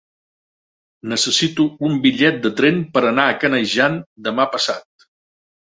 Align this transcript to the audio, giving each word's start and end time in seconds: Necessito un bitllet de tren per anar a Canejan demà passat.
Necessito 1.11 1.67
un 1.89 1.99
bitllet 2.07 2.41
de 2.47 2.53
tren 2.63 2.81
per 2.97 3.05
anar 3.11 3.27
a 3.35 3.39
Canejan 3.45 4.01
demà 4.31 4.49
passat. 4.57 5.09